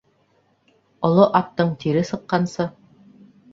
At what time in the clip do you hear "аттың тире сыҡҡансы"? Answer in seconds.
1.41-2.69